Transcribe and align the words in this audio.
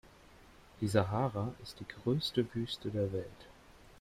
Die 0.81 0.87
Sahara 0.87 1.53
ist 1.61 1.79
die 1.79 1.87
größte 1.87 2.55
Wüste 2.55 2.89
der 2.89 3.13
Welt. 3.13 3.47